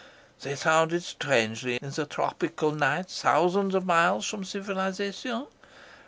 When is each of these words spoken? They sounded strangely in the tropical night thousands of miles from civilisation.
They 0.41 0.55
sounded 0.55 1.03
strangely 1.03 1.75
in 1.79 1.91
the 1.91 2.07
tropical 2.07 2.71
night 2.71 3.07
thousands 3.09 3.75
of 3.75 3.85
miles 3.85 4.27
from 4.27 4.43
civilisation. 4.43 5.45